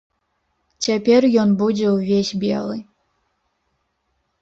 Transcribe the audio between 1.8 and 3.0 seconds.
ўвесь белы.